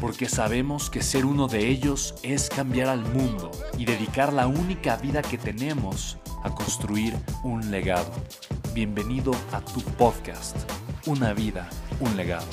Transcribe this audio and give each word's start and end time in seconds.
porque 0.00 0.28
sabemos 0.28 0.90
que 0.90 1.02
ser 1.02 1.24
uno 1.24 1.48
de 1.48 1.68
ellos 1.68 2.14
es 2.22 2.48
cambiar 2.48 2.88
al 2.88 3.00
mundo 3.00 3.50
y 3.78 3.84
dedicar 3.84 4.32
la 4.32 4.46
única 4.46 4.96
vida 4.96 5.22
que 5.22 5.38
tenemos 5.38 6.18
a 6.42 6.54
construir 6.54 7.14
un 7.42 7.70
legado. 7.70 8.12
Bienvenido 8.74 9.32
a 9.52 9.64
tu 9.64 9.80
podcast, 9.80 10.56
Una 11.06 11.32
vida, 11.32 11.70
un 12.00 12.16
legado. 12.16 12.46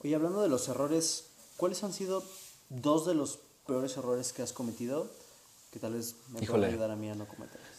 Oye, 0.00 0.14
hablando 0.14 0.42
de 0.42 0.48
los 0.48 0.68
errores, 0.68 1.30
¿cuáles 1.56 1.82
han 1.84 1.92
sido 1.92 2.24
dos 2.70 3.06
de 3.06 3.14
los 3.14 3.40
peores 3.66 3.96
errores 3.96 4.32
que 4.32 4.42
has 4.42 4.52
cometido 4.52 5.10
que 5.70 5.78
tal 5.78 5.94
vez 5.94 6.16
me 6.28 6.40
puedan 6.40 6.64
ayudar 6.64 6.90
a 6.90 6.96
mí 6.96 7.10
a 7.10 7.14
no 7.14 7.26
cometerlos? 7.26 7.77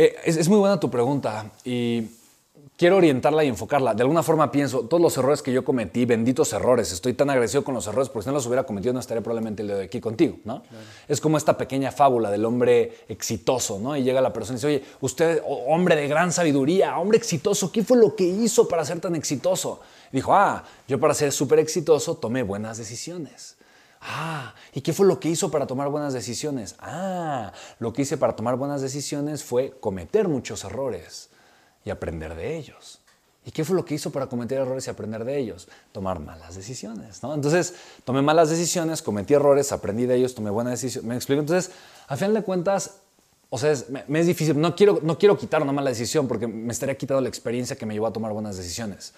Eh, 0.00 0.14
es, 0.26 0.48
muy 0.48 0.58
buena 0.58 0.78
tu 0.78 0.88
pregunta 0.88 1.50
y 1.64 2.06
quiero 2.76 2.98
orientarla 2.98 3.42
y 3.42 3.48
enfocarla. 3.48 3.94
De 3.94 4.02
alguna 4.02 4.22
forma 4.22 4.48
pienso, 4.52 4.82
todos 4.82 5.02
los 5.02 5.16
errores 5.16 5.42
que 5.42 5.52
yo 5.52 5.64
cometí, 5.64 6.04
benditos 6.04 6.52
errores, 6.52 6.92
estoy 6.92 7.14
tan 7.14 7.28
agradecido 7.30 7.64
con 7.64 7.74
los 7.74 7.84
errores 7.88 8.08
porque 8.08 8.22
si 8.22 8.28
no 8.28 8.34
los 8.34 8.46
hubiera 8.46 8.62
cometido 8.62 8.92
no 8.94 9.00
estaría 9.00 9.22
probablemente 9.22 9.62
el 9.62 9.68
de 9.68 9.82
aquí 9.82 10.00
contigo, 10.00 10.38
¿no? 10.44 10.62
Es 11.08 11.20
como 11.20 11.36
esta 11.36 11.58
pequeña 11.58 11.90
fábula 11.90 12.30
del 12.30 12.44
hombre 12.44 12.98
exitoso, 13.08 13.80
¿no? 13.80 13.96
Y 13.96 14.04
llega 14.04 14.20
la 14.20 14.32
persona 14.32 14.54
y 14.54 14.58
dice, 14.58 14.66
oye, 14.68 14.84
usted, 15.00 15.42
hombre 15.44 15.96
de 15.96 16.06
gran 16.06 16.30
sabiduría, 16.30 16.96
hombre 16.96 17.18
exitoso, 17.18 17.72
¿qué 17.72 17.82
fue 17.82 17.96
lo 17.96 18.14
que 18.14 18.22
hizo 18.22 18.68
para 18.68 18.84
ser 18.84 19.00
tan 19.00 19.16
exitoso? 19.16 19.80
dijo, 20.12 20.32
ah, 20.32 20.62
yo 20.86 21.00
para 21.00 21.12
ser 21.12 21.32
súper 21.32 21.58
exitoso 21.58 22.14
tomé 22.14 22.44
buenas 22.44 22.78
decisiones. 22.78 23.57
Ah, 24.00 24.54
¿y 24.72 24.80
qué 24.80 24.92
fue 24.92 25.06
lo 25.06 25.18
que 25.18 25.28
hizo 25.28 25.50
para 25.50 25.66
tomar 25.66 25.88
buenas 25.88 26.12
decisiones? 26.12 26.76
Ah, 26.78 27.52
lo 27.78 27.92
que 27.92 28.02
hice 28.02 28.16
para 28.16 28.36
tomar 28.36 28.56
buenas 28.56 28.80
decisiones 28.80 29.42
fue 29.42 29.76
cometer 29.80 30.28
muchos 30.28 30.64
errores 30.64 31.30
y 31.84 31.90
aprender 31.90 32.34
de 32.34 32.56
ellos. 32.56 33.00
¿Y 33.44 33.50
qué 33.50 33.64
fue 33.64 33.74
lo 33.74 33.84
que 33.84 33.94
hizo 33.94 34.10
para 34.10 34.26
cometer 34.26 34.58
errores 34.58 34.86
y 34.86 34.90
aprender 34.90 35.24
de 35.24 35.38
ellos? 35.38 35.68
Tomar 35.92 36.20
malas 36.20 36.54
decisiones, 36.54 37.22
¿no? 37.22 37.34
Entonces, 37.34 37.74
tomé 38.04 38.20
malas 38.20 38.50
decisiones, 38.50 39.00
cometí 39.00 39.32
errores, 39.32 39.72
aprendí 39.72 40.04
de 40.04 40.16
ellos, 40.16 40.34
tomé 40.34 40.50
buenas 40.50 40.72
decisiones. 40.74 41.08
¿Me 41.08 41.16
explico? 41.16 41.40
Entonces, 41.40 41.74
a 42.08 42.16
final 42.16 42.34
de 42.34 42.42
cuentas, 42.42 42.96
o 43.48 43.56
sea, 43.56 43.74
me, 44.06 44.20
es 44.20 44.26
difícil. 44.26 44.60
No 44.60 44.76
quiero, 44.76 45.00
no 45.02 45.18
quiero 45.18 45.38
quitar 45.38 45.62
una 45.62 45.72
mala 45.72 45.88
decisión 45.88 46.28
porque 46.28 46.46
me 46.46 46.72
estaría 46.72 46.96
quitando 46.98 47.22
la 47.22 47.28
experiencia 47.30 47.74
que 47.74 47.86
me 47.86 47.94
llevó 47.94 48.08
a 48.08 48.12
tomar 48.12 48.32
buenas 48.32 48.58
decisiones. 48.58 49.14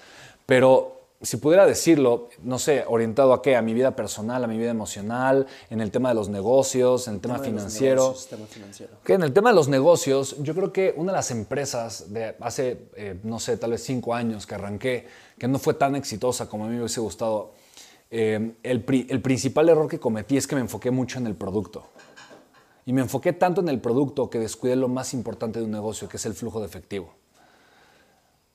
Pero 0.47 0.99
si 1.22 1.36
pudiera 1.36 1.66
decirlo, 1.66 2.28
no 2.42 2.58
sé, 2.58 2.84
orientado 2.86 3.34
a 3.34 3.42
qué, 3.42 3.54
a 3.54 3.60
mi 3.60 3.75
vida 3.75 3.94
personal, 3.94 4.42
a 4.42 4.47
mi 4.47 4.56
vida 4.56 4.70
emocional, 4.70 5.47
en 5.69 5.82
el 5.82 5.91
tema 5.91 6.08
de 6.08 6.14
los 6.14 6.31
negocios, 6.31 7.08
en 7.08 7.14
el, 7.14 7.20
tema, 7.20 7.38
financiero. 7.38 8.14
en 9.06 9.22
el 9.22 9.32
tema 9.32 9.50
de 9.50 9.56
los 9.56 9.69
negocios, 9.69 10.36
yo 10.38 10.54
creo 10.54 10.72
que 10.72 10.94
una 10.97 11.12
de 11.12 11.16
las 11.16 11.30
empresas 11.30 12.10
de 12.10 12.36
hace, 12.41 12.86
eh, 12.97 13.19
no 13.22 13.38
sé, 13.38 13.59
tal 13.59 13.72
vez 13.72 13.82
cinco 13.82 14.14
años 14.14 14.47
que 14.47 14.54
arranqué, 14.54 15.06
que 15.38 15.47
no 15.47 15.59
fue 15.59 15.75
tan 15.75 15.94
exitosa 15.94 16.48
como 16.48 16.64
a 16.64 16.69
mí 16.69 16.75
me 16.75 16.80
hubiese 16.80 17.00
gustado, 17.00 17.53
eh, 18.10 18.54
el, 18.62 18.84
el 19.09 19.20
principal 19.20 19.69
error 19.69 19.88
que 19.88 20.00
cometí 20.00 20.38
es 20.38 20.47
que 20.47 20.54
me 20.54 20.62
enfoqué 20.62 20.91
mucho 20.91 21.19
en 21.19 21.26
el 21.26 21.34
producto. 21.34 21.84
Y 22.86 22.94
me 22.94 23.03
enfoqué 23.03 23.34
tanto 23.34 23.60
en 23.60 23.69
el 23.69 23.78
producto 23.78 24.30
que 24.30 24.38
descuidé 24.38 24.75
lo 24.75 24.88
más 24.88 25.12
importante 25.12 25.59
de 25.59 25.66
un 25.66 25.70
negocio, 25.70 26.09
que 26.09 26.16
es 26.16 26.25
el 26.25 26.32
flujo 26.32 26.60
de 26.60 26.66
efectivo. 26.66 27.19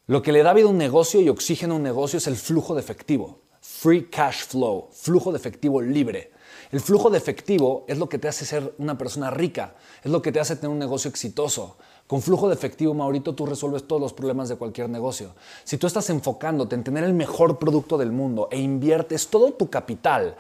Lo 0.08 0.22
que 0.22 0.32
le 0.32 0.44
da 0.44 0.54
vida 0.54 0.68
a 0.68 0.70
un 0.70 0.78
negocio 0.78 1.20
y 1.20 1.30
oxígeno 1.30 1.74
a 1.74 1.78
un 1.78 1.84
negocio 1.84 2.18
es 2.18 2.28
el 2.28 2.36
flujo 2.36 2.76
de 2.76 2.82
efectivo. 2.82 3.40
Free 3.60 4.06
cash 4.06 4.46
flow, 4.46 4.90
flujo 4.92 5.32
de 5.32 5.40
efectivo 5.40 5.82
libre. 5.82 6.32
El 6.72 6.80
flujo 6.80 7.10
de 7.10 7.18
efectivo 7.18 7.86
es 7.88 7.98
lo 7.98 8.08
que 8.08 8.20
te 8.20 8.28
hace 8.28 8.46
ser 8.46 8.76
una 8.78 9.00
persona 9.00 9.32
rica, 9.32 9.74
es 10.04 10.12
lo 10.12 10.22
que 10.22 10.32
te 10.32 10.40
hace 10.40 10.58
tener 10.58 10.70
un 10.70 10.78
negocio 10.78 11.10
exitoso. 11.10 11.78
Con 12.06 12.22
flujo 12.22 12.48
de 12.48 12.54
efectivo, 12.54 12.94
Maurito, 12.94 13.34
tú 13.34 13.48
resuelves 13.48 13.88
todos 13.88 14.00
los 14.00 14.14
problemas 14.14 14.48
de 14.48 14.58
cualquier 14.58 14.90
negocio. 14.90 15.34
Si 15.64 15.80
tú 15.80 15.88
estás 15.88 16.08
enfocándote 16.12 16.76
en 16.76 16.84
tener 16.84 17.04
el 17.04 17.16
mejor 17.16 17.58
producto 17.58 17.98
del 17.98 18.12
mundo 18.12 18.48
e 18.52 18.60
inviertes 18.60 19.30
todo 19.30 19.54
tu 19.54 19.72
capital 19.72 20.36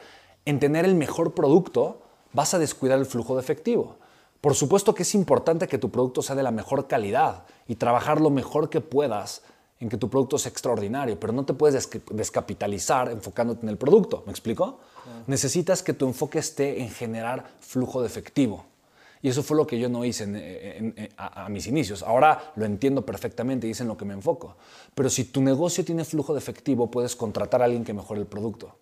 en 0.45 0.59
tener 0.59 0.85
el 0.85 0.93
mejor 0.93 1.33
producto, 1.33 2.03
vas 2.33 2.53
a 2.53 2.59
descuidar 2.59 2.99
el 2.99 3.07
flujo 3.07 3.33
de 3.33 3.41
efectivo. 3.41 3.97
Por 4.41 4.53
supuesto 4.53 4.93
que 4.93 5.01
es 5.01 5.15
importante 5.15 5.67
que 5.67 5.79
tu 5.79 5.89
producto 5.89 6.21
sea 6.21 6.35
de 6.35 6.43
la 6.43 6.51
mejor 6.51 6.87
calidad 6.87 7.45
y 7.67 7.77
trabajar 7.77 8.21
lo 8.21 8.29
mejor 8.29 8.69
que 8.69 8.79
puedas 8.79 9.41
en 9.79 9.89
que 9.89 9.97
tu 9.97 10.09
producto 10.09 10.37
es 10.37 10.45
extraordinario, 10.45 11.19
pero 11.19 11.33
no 11.33 11.45
te 11.45 11.53
puedes 11.53 11.89
descapitalizar 12.11 13.11
enfocándote 13.11 13.65
en 13.65 13.69
el 13.69 13.77
producto. 13.77 14.23
¿Me 14.25 14.31
explico? 14.31 14.79
Necesitas 15.27 15.83
que 15.83 15.93
tu 15.93 16.05
enfoque 16.05 16.39
esté 16.39 16.81
en 16.81 16.89
generar 16.89 17.45
flujo 17.59 18.01
de 18.01 18.07
efectivo. 18.07 18.65
Y 19.21 19.29
eso 19.29 19.43
fue 19.43 19.57
lo 19.57 19.65
que 19.65 19.79
yo 19.79 19.89
no 19.89 20.05
hice 20.05 21.03
a, 21.17 21.49
mis 21.49 21.67
inicios. 21.67 22.03
Ahora 22.03 22.53
lo 22.55 22.65
entiendo 22.65 23.05
perfectamente 23.05 23.67
y 23.67 23.71
es 23.71 23.81
en 23.81 23.87
lo 23.87 23.97
que 23.97 24.05
me 24.05 24.13
enfoco. 24.13 24.55
Pero 24.93 25.09
si 25.09 25.25
tu 25.25 25.41
negocio 25.41 25.83
tiene 25.83 26.05
flujo 26.05 26.33
de 26.33 26.39
efectivo, 26.39 26.91
puedes 26.91 27.15
contratar 27.15 27.61
a 27.61 27.65
alguien 27.65 27.83
que 27.83 27.93
mejore 27.93 28.21
el 28.21 28.27
producto. 28.27 28.75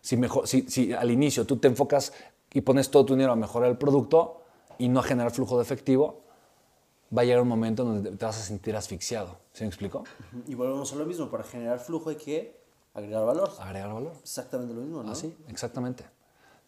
Si, 0.00 0.16
mejor, 0.16 0.48
si, 0.48 0.62
si 0.68 0.92
al 0.92 1.10
inicio 1.10 1.44
tú 1.44 1.58
te 1.58 1.68
enfocas 1.68 2.12
y 2.52 2.62
pones 2.62 2.90
todo 2.90 3.04
tu 3.04 3.14
dinero 3.14 3.32
a 3.32 3.36
mejorar 3.36 3.70
el 3.70 3.76
producto 3.76 4.42
y 4.78 4.88
no 4.88 5.00
a 5.00 5.02
generar 5.02 5.32
flujo 5.32 5.56
de 5.58 5.62
efectivo, 5.62 6.23
va 7.16 7.22
a 7.22 7.24
llegar 7.24 7.42
un 7.42 7.48
momento 7.48 7.84
donde 7.84 8.10
te 8.10 8.24
vas 8.24 8.38
a 8.38 8.42
sentir 8.42 8.74
asfixiado. 8.76 9.38
¿Se 9.52 9.64
me 9.64 9.68
explicó? 9.68 10.04
Y 10.46 10.54
volvemos 10.54 10.92
a 10.92 10.96
lo 10.96 11.06
mismo, 11.06 11.30
para 11.30 11.44
generar 11.44 11.78
flujo 11.78 12.10
hay 12.10 12.16
que 12.16 12.56
agregar 12.92 13.24
valor. 13.24 13.52
Agregar 13.60 13.92
valor. 13.92 14.12
Exactamente 14.22 14.74
lo 14.74 14.80
mismo, 14.80 15.02
¿no? 15.02 15.12
Así, 15.12 15.36
exactamente. 15.48 16.04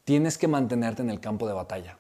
Tienes 0.04 0.38
que 0.38 0.48
mantenerte 0.48 1.02
en 1.02 1.10
el 1.10 1.20
campo 1.20 1.46
de 1.48 1.54
batalla. 1.54 1.98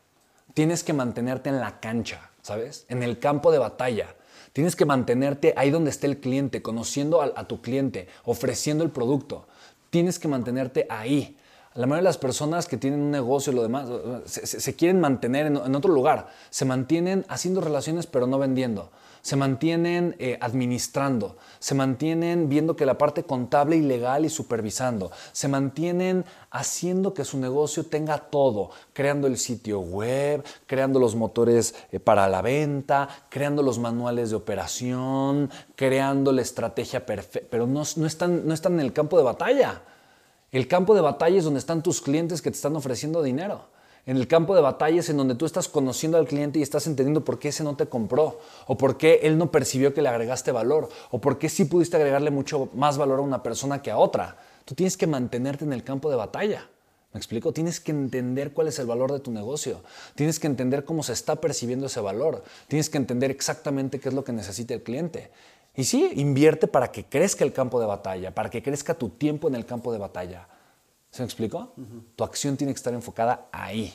Tienes 0.54 0.84
que 0.84 0.92
mantenerte 0.92 1.50
en 1.50 1.60
la 1.60 1.80
cancha, 1.80 2.30
¿sabes? 2.42 2.86
En 2.88 3.02
el 3.02 3.18
campo 3.18 3.50
de 3.50 3.58
batalla. 3.58 4.14
Tienes 4.52 4.76
que 4.76 4.84
mantenerte 4.84 5.52
ahí 5.56 5.70
donde 5.70 5.90
esté 5.90 6.06
el 6.06 6.20
cliente, 6.20 6.62
conociendo 6.62 7.20
a, 7.20 7.32
a 7.34 7.46
tu 7.48 7.60
cliente, 7.60 8.08
ofreciendo 8.24 8.84
el 8.84 8.90
producto. 8.90 9.46
Tienes 9.90 10.18
que 10.18 10.28
mantenerte 10.28 10.86
ahí. 10.88 11.36
La 11.76 11.86
mayoría 11.86 12.08
de 12.08 12.14
las 12.14 12.18
personas 12.18 12.66
que 12.66 12.78
tienen 12.78 13.00
un 13.00 13.10
negocio 13.10 13.52
y 13.52 13.56
lo 13.56 13.62
demás 13.62 13.86
se, 14.24 14.76
quieren 14.76 14.98
mantener 14.98 15.46
en, 15.46 15.74
otro 15.74 15.92
lugar. 15.92 16.28
Se 16.48 16.64
mantienen 16.64 17.26
haciendo 17.28 17.60
relaciones 17.60 18.06
pero 18.06 18.26
no 18.26 18.38
vendiendo. 18.38 18.90
Se 19.20 19.36
mantienen 19.36 20.16
eh, 20.18 20.38
administrando. 20.40 21.36
Se 21.58 21.74
mantienen 21.74 22.48
viendo 22.48 22.76
que 22.76 22.86
la 22.86 22.96
parte 22.96 23.24
contable 23.24 23.76
y 23.76 23.82
legal 23.82 24.24
y 24.24 24.30
supervisando. 24.30 25.10
Se 25.32 25.48
mantienen 25.48 26.24
haciendo 26.50 27.12
que 27.12 27.24
su 27.24 27.36
negocio 27.36 27.84
tenga 27.84 28.18
todo. 28.18 28.70
Creando 28.94 29.26
el 29.26 29.36
sitio 29.36 29.80
web, 29.80 30.44
creando 30.66 30.98
los 30.98 31.14
motores 31.14 31.74
eh, 31.92 32.00
para 32.00 32.26
la 32.28 32.40
venta, 32.40 33.08
creando 33.28 33.62
los 33.62 33.78
manuales 33.78 34.30
de 34.30 34.36
operación, 34.36 35.50
creando 35.74 36.32
la 36.32 36.40
estrategia 36.40 37.04
perfecta. 37.04 37.48
Pero 37.50 37.66
no, 37.66 37.82
están, 37.82 38.46
no 38.46 38.54
están 38.54 38.74
en 38.74 38.80
el 38.80 38.94
campo 38.94 39.18
de 39.18 39.24
batalla. 39.24 39.82
El 40.52 40.68
campo 40.68 40.94
de 40.94 41.00
batalla 41.00 41.38
es 41.38 41.44
donde 41.44 41.58
están 41.58 41.82
tus 41.82 42.00
clientes 42.00 42.40
que 42.40 42.50
te 42.50 42.56
están 42.56 42.76
ofreciendo 42.76 43.22
dinero. 43.22 43.66
En 44.06 44.16
el 44.16 44.28
campo 44.28 44.54
de 44.54 44.60
batalla 44.60 45.00
es 45.00 45.08
en 45.08 45.16
donde 45.16 45.34
tú 45.34 45.46
estás 45.46 45.66
conociendo 45.66 46.16
al 46.16 46.28
cliente 46.28 46.60
y 46.60 46.62
estás 46.62 46.86
entendiendo 46.86 47.24
por 47.24 47.40
qué 47.40 47.48
ese 47.48 47.64
no 47.64 47.74
te 47.74 47.86
compró, 47.86 48.38
o 48.68 48.78
por 48.78 48.96
qué 48.96 49.20
él 49.24 49.36
no 49.36 49.50
percibió 49.50 49.92
que 49.92 50.02
le 50.02 50.08
agregaste 50.08 50.52
valor, 50.52 50.88
o 51.10 51.20
por 51.20 51.38
qué 51.38 51.48
sí 51.48 51.64
pudiste 51.64 51.96
agregarle 51.96 52.30
mucho 52.30 52.68
más 52.74 52.98
valor 52.98 53.18
a 53.18 53.22
una 53.22 53.42
persona 53.42 53.82
que 53.82 53.90
a 53.90 53.98
otra. 53.98 54.36
Tú 54.64 54.76
tienes 54.76 54.96
que 54.96 55.08
mantenerte 55.08 55.64
en 55.64 55.72
el 55.72 55.82
campo 55.82 56.08
de 56.08 56.16
batalla. 56.16 56.68
¿Me 57.12 57.18
explico? 57.18 57.52
Tienes 57.52 57.80
que 57.80 57.90
entender 57.90 58.52
cuál 58.52 58.68
es 58.68 58.78
el 58.78 58.86
valor 58.86 59.10
de 59.10 59.20
tu 59.20 59.32
negocio. 59.32 59.80
Tienes 60.14 60.38
que 60.38 60.46
entender 60.46 60.84
cómo 60.84 61.02
se 61.02 61.14
está 61.14 61.40
percibiendo 61.40 61.86
ese 61.86 62.00
valor. 62.00 62.44
Tienes 62.68 62.90
que 62.90 62.98
entender 62.98 63.30
exactamente 63.32 63.98
qué 63.98 64.10
es 64.10 64.14
lo 64.14 64.22
que 64.22 64.32
necesita 64.32 64.74
el 64.74 64.82
cliente. 64.82 65.30
Y 65.76 65.84
sí, 65.84 66.10
invierte 66.16 66.66
para 66.66 66.90
que 66.90 67.04
crezca 67.04 67.44
el 67.44 67.52
campo 67.52 67.78
de 67.78 67.86
batalla, 67.86 68.34
para 68.34 68.48
que 68.48 68.62
crezca 68.62 68.94
tu 68.94 69.10
tiempo 69.10 69.46
en 69.48 69.54
el 69.54 69.66
campo 69.66 69.92
de 69.92 69.98
batalla. 69.98 70.48
¿Se 71.10 71.22
me 71.22 71.26
explicó? 71.26 71.72
Tu 72.14 72.24
acción 72.24 72.56
tiene 72.56 72.72
que 72.72 72.78
estar 72.78 72.94
enfocada 72.94 73.48
ahí. 73.52 73.94